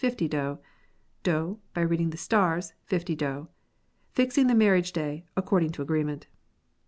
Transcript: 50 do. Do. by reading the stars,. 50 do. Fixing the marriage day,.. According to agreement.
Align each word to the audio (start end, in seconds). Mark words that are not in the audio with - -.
50 0.01 0.27
do. 0.29 0.57
Do. 1.21 1.59
by 1.75 1.81
reading 1.81 2.09
the 2.09 2.17
stars,. 2.17 2.73
50 2.85 3.13
do. 3.15 3.49
Fixing 4.09 4.47
the 4.47 4.55
marriage 4.55 4.93
day,.. 4.93 5.25
According 5.37 5.73
to 5.73 5.83
agreement. 5.83 6.25